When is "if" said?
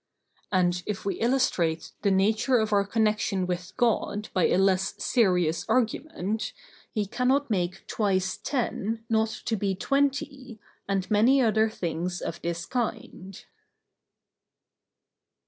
0.87-1.05